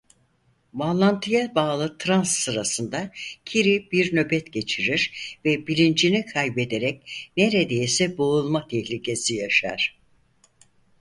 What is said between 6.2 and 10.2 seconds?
kaybederek neredeyse boğulma tehlikesi yaşar.